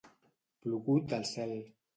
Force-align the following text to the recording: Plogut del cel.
Plogut 0.63 1.07
del 1.15 1.29
cel. 1.35 1.57